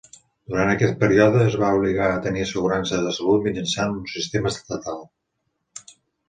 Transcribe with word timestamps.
Durant 0.51 0.69
aquest 0.75 0.95
període, 1.01 1.41
es 1.49 1.57
va 1.63 1.69
obligar 1.79 2.07
a 2.13 2.23
tenir 2.27 2.45
assegurança 2.45 3.03
de 3.03 3.13
salut 3.19 3.45
mitjançant 3.49 3.95
un 3.99 4.09
sistema 4.15 4.53
estatal. 4.57 5.07